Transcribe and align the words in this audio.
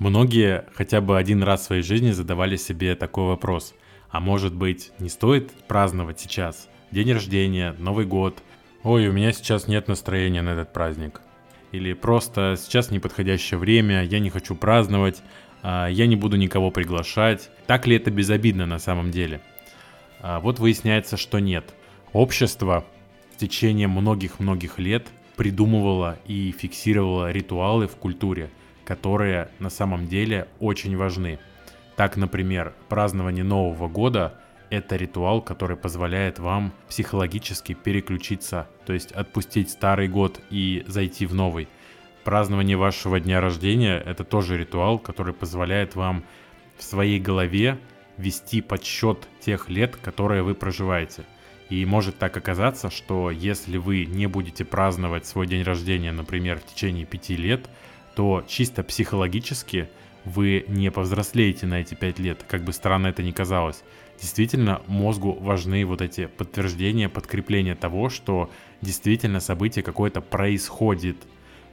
Многие 0.00 0.64
хотя 0.72 1.02
бы 1.02 1.18
один 1.18 1.42
раз 1.42 1.60
в 1.60 1.64
своей 1.64 1.82
жизни 1.82 2.12
задавали 2.12 2.56
себе 2.56 2.94
такой 2.94 3.26
вопрос. 3.26 3.74
А 4.08 4.18
может 4.18 4.54
быть, 4.54 4.92
не 4.98 5.10
стоит 5.10 5.52
праздновать 5.68 6.18
сейчас? 6.18 6.70
День 6.90 7.12
рождения, 7.12 7.76
Новый 7.78 8.06
год. 8.06 8.42
Ой, 8.82 9.08
у 9.08 9.12
меня 9.12 9.30
сейчас 9.32 9.68
нет 9.68 9.88
настроения 9.88 10.40
на 10.40 10.54
этот 10.54 10.72
праздник. 10.72 11.20
Или 11.72 11.92
просто 11.92 12.56
сейчас 12.58 12.90
неподходящее 12.90 13.58
время, 13.58 14.02
я 14.02 14.20
не 14.20 14.30
хочу 14.30 14.54
праздновать, 14.54 15.22
а, 15.62 15.88
я 15.88 16.06
не 16.06 16.16
буду 16.16 16.38
никого 16.38 16.70
приглашать. 16.70 17.50
Так 17.66 17.86
ли 17.86 17.96
это 17.96 18.10
безобидно 18.10 18.64
на 18.64 18.78
самом 18.78 19.10
деле? 19.10 19.42
А, 20.22 20.40
вот 20.40 20.60
выясняется, 20.60 21.18
что 21.18 21.40
нет. 21.40 21.74
Общество 22.14 22.86
в 23.34 23.36
течение 23.36 23.86
многих-многих 23.86 24.78
лет 24.78 25.06
придумывало 25.36 26.18
и 26.26 26.54
фиксировало 26.58 27.30
ритуалы 27.30 27.86
в 27.86 27.96
культуре, 27.96 28.48
которые 28.84 29.50
на 29.58 29.70
самом 29.70 30.06
деле 30.06 30.48
очень 30.58 30.96
важны. 30.96 31.38
Так, 31.96 32.16
например, 32.16 32.72
празднование 32.88 33.44
Нового 33.44 33.88
года– 33.88 34.34
это 34.70 34.96
ритуал, 34.96 35.42
который 35.42 35.76
позволяет 35.76 36.38
вам 36.38 36.72
психологически 36.88 37.74
переключиться, 37.74 38.68
то 38.86 38.92
есть 38.92 39.12
отпустить 39.12 39.70
старый 39.70 40.08
год 40.08 40.40
и 40.50 40.84
зайти 40.86 41.26
в 41.26 41.34
новый. 41.34 41.68
Празднование 42.24 42.76
вашего 42.76 43.18
дня 43.20 43.40
рождения– 43.40 43.98
это 44.06 44.24
тоже 44.24 44.56
ритуал, 44.56 44.98
который 44.98 45.34
позволяет 45.34 45.96
вам 45.96 46.22
в 46.78 46.82
своей 46.82 47.18
голове 47.18 47.78
вести 48.16 48.60
подсчет 48.60 49.28
тех 49.40 49.68
лет, 49.68 49.96
которые 49.96 50.42
вы 50.42 50.54
проживаете– 50.54 51.24
и 51.70 51.86
может 51.86 52.18
так 52.18 52.36
оказаться, 52.36 52.90
что 52.90 53.30
если 53.30 53.78
вы 53.78 54.04
не 54.04 54.26
будете 54.26 54.64
праздновать 54.64 55.24
свой 55.24 55.46
день 55.46 55.62
рождения, 55.62 56.10
например, 56.10 56.58
в 56.58 56.66
течение 56.66 57.06
пяти 57.06 57.36
лет, 57.36 57.70
то 58.20 58.44
чисто 58.46 58.82
психологически 58.82 59.88
вы 60.26 60.66
не 60.68 60.90
повзрослеете 60.90 61.64
на 61.64 61.80
эти 61.80 61.94
пять 61.94 62.18
лет, 62.18 62.44
как 62.46 62.64
бы 62.64 62.74
странно 62.74 63.06
это 63.06 63.22
ни 63.22 63.30
казалось. 63.30 63.82
Действительно, 64.20 64.82
мозгу 64.86 65.32
важны 65.40 65.86
вот 65.86 66.02
эти 66.02 66.26
подтверждения, 66.26 67.08
подкрепления 67.08 67.74
того, 67.74 68.10
что 68.10 68.50
действительно 68.82 69.40
событие 69.40 69.82
какое-то 69.82 70.20
происходит. 70.20 71.16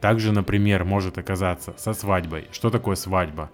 Также, 0.00 0.32
например, 0.32 0.84
может 0.86 1.18
оказаться 1.18 1.74
со 1.76 1.92
свадьбой. 1.92 2.46
Что 2.52 2.70
такое 2.70 2.96
свадьба? 2.96 3.50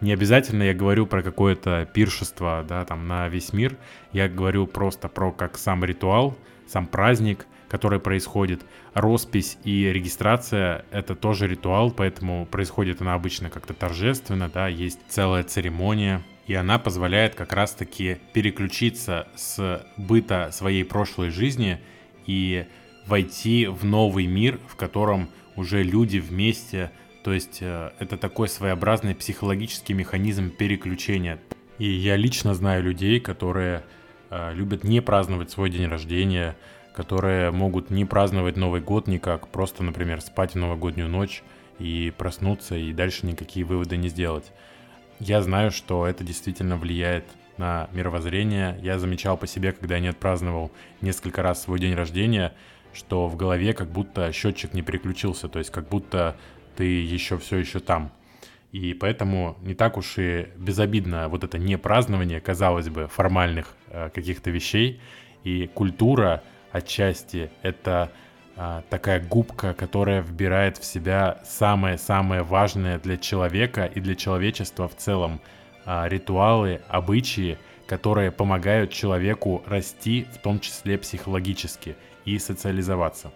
Не 0.00 0.12
обязательно 0.12 0.62
я 0.62 0.74
говорю 0.74 1.06
про 1.06 1.22
какое-то 1.22 1.88
пиршество, 1.92 2.64
да, 2.68 2.84
там 2.84 3.08
на 3.08 3.28
весь 3.28 3.52
мир. 3.52 3.76
Я 4.12 4.28
говорю 4.28 4.66
просто 4.66 5.08
про 5.08 5.32
как 5.32 5.56
сам 5.56 5.84
ритуал, 5.84 6.36
сам 6.66 6.86
праздник, 6.86 7.46
который 7.68 7.98
происходит. 7.98 8.62
Роспись 8.94 9.58
и 9.64 9.90
регистрация— 9.92 10.84
это 10.90 11.14
тоже 11.14 11.48
ритуал, 11.48 11.90
поэтому 11.90 12.46
происходит 12.46 13.00
она 13.00 13.14
обычно 13.14 13.50
как-то 13.50 13.74
торжественно, 13.74 14.48
да, 14.48 14.68
есть 14.68 15.00
целая 15.08 15.42
церемония, 15.44 16.22
и 16.46 16.54
она 16.54 16.78
позволяет 16.78 17.34
как 17.34 17.52
раз-таки 17.52 18.18
переключиться 18.32 19.28
с 19.34 19.84
быта 19.96 20.50
своей 20.52 20.84
прошлой 20.84 21.30
жизни 21.30 21.80
и 22.26 22.66
войти 23.06 23.66
в 23.66 23.84
новый 23.84 24.26
мир, 24.26 24.60
в 24.68 24.76
котором 24.76 25.28
уже 25.56 25.82
люди 25.82 26.18
вместе 26.18 26.92
то 27.26 27.32
есть 27.32 27.58
э, 27.60 27.90
это 27.98 28.16
такой 28.16 28.48
своеобразный 28.48 29.12
психологический 29.12 29.94
механизм 29.94 30.48
переключения. 30.48 31.40
И 31.76 31.90
я 31.90 32.14
лично 32.14 32.54
знаю 32.54 32.84
людей, 32.84 33.18
которые 33.18 33.82
э, 34.30 34.54
любят 34.54 34.84
не 34.84 35.00
праздновать 35.00 35.50
свой 35.50 35.68
день 35.68 35.88
рождения, 35.88 36.56
которые 36.94 37.50
могут 37.50 37.90
не 37.90 38.04
праздновать 38.04 38.56
Новый 38.56 38.80
год 38.80 39.08
никак, 39.08 39.48
просто, 39.48 39.82
например, 39.82 40.20
спать 40.20 40.52
в 40.52 40.58
новогоднюю 40.58 41.08
ночь 41.08 41.42
и 41.80 42.12
проснуться, 42.16 42.76
и 42.76 42.92
дальше 42.92 43.26
никакие 43.26 43.66
выводы 43.66 43.96
не 43.96 44.08
сделать. 44.08 44.52
Я 45.18 45.42
знаю, 45.42 45.72
что 45.72 46.06
это 46.06 46.22
действительно 46.22 46.76
влияет 46.76 47.24
на 47.56 47.88
мировоззрение. 47.92 48.78
Я 48.82 49.00
замечал 49.00 49.36
по 49.36 49.48
себе, 49.48 49.72
когда 49.72 49.96
я 49.96 50.00
не 50.00 50.08
отпраздновал 50.08 50.70
несколько 51.00 51.42
раз 51.42 51.60
свой 51.60 51.80
день 51.80 51.94
рождения, 51.94 52.52
что 52.92 53.26
в 53.26 53.34
голове 53.34 53.72
как 53.74 53.88
будто 53.88 54.30
счетчик 54.30 54.74
не 54.74 54.82
переключился, 54.82 55.48
то 55.48 55.58
есть 55.58 55.72
как 55.72 55.88
будто 55.88 56.36
ты 56.76 56.84
еще 56.84 57.38
все 57.38 57.58
еще 57.58 57.80
там. 57.80 58.12
И 58.72 58.94
поэтому 58.94 59.56
не 59.62 59.74
так 59.74 59.96
уж 59.96 60.18
и 60.18 60.48
безобидно 60.56 61.28
вот 61.28 61.44
это 61.44 61.58
не 61.58 61.78
празднование, 61.78 62.40
казалось 62.40 62.88
бы, 62.88 63.08
формальных 63.08 63.74
э, 63.88 64.10
каких-то 64.10 64.50
вещей. 64.50 65.00
И 65.44 65.66
культура 65.72 66.42
отчасти 66.72 67.50
это 67.62 68.10
э, 68.56 68.82
такая 68.90 69.20
губка, 69.24 69.72
которая 69.72 70.20
вбирает 70.20 70.76
в 70.76 70.84
себя 70.84 71.40
самое-самое 71.44 72.42
важное 72.42 72.98
для 72.98 73.16
человека 73.16 73.86
и 73.86 74.00
для 74.00 74.14
человечества 74.14 74.88
в 74.88 74.96
целом 74.96 75.40
э, 75.86 76.08
ритуалы, 76.08 76.82
обычаи, 76.88 77.58
которые 77.86 78.30
помогают 78.30 78.90
человеку 78.90 79.62
расти, 79.66 80.26
в 80.34 80.38
том 80.38 80.60
числе 80.60 80.98
психологически, 80.98 81.96
и 82.24 82.38
социализоваться. 82.38 83.30